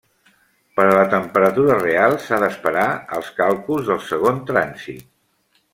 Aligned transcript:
Per 0.77 0.85
a 0.93 0.95
la 0.99 1.03
temperatura 1.11 1.75
real 1.83 2.17
s'ha 2.25 2.41
d'esperar 2.45 2.89
als 3.19 3.31
càlculs 3.43 3.93
del 3.93 4.01
segon 4.11 4.45
trànsit. 4.51 5.07